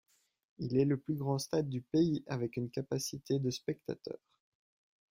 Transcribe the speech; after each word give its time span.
Il 0.57 0.77
est 0.79 0.85
le 0.85 0.97
plus 0.97 1.13
grand 1.13 1.37
stade 1.37 1.69
du 1.69 1.81
pays 1.83 2.23
avec 2.25 2.57
une 2.57 2.71
capacité 2.71 3.37
de 3.37 3.51
spectateurs. 3.51 4.17